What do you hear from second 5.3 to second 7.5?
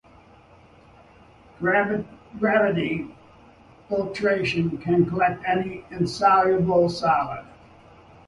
any insoluble solid.